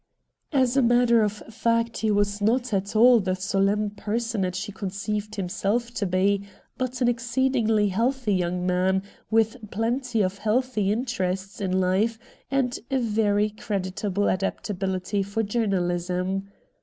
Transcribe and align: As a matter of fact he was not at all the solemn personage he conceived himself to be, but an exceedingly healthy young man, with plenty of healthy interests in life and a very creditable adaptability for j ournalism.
As 0.51 0.75
a 0.75 0.81
matter 0.81 1.21
of 1.21 1.31
fact 1.31 1.97
he 1.99 2.09
was 2.09 2.41
not 2.41 2.73
at 2.73 2.95
all 2.95 3.19
the 3.19 3.35
solemn 3.35 3.91
personage 3.91 4.63
he 4.63 4.71
conceived 4.71 5.35
himself 5.35 5.91
to 5.93 6.07
be, 6.07 6.43
but 6.75 7.01
an 7.01 7.07
exceedingly 7.07 7.89
healthy 7.89 8.33
young 8.33 8.65
man, 8.65 9.03
with 9.29 9.57
plenty 9.69 10.23
of 10.23 10.39
healthy 10.39 10.91
interests 10.91 11.61
in 11.61 11.79
life 11.79 12.17
and 12.49 12.79
a 12.89 12.97
very 12.97 13.51
creditable 13.51 14.27
adaptability 14.27 15.21
for 15.21 15.43
j 15.43 15.59
ournalism. 15.67 16.47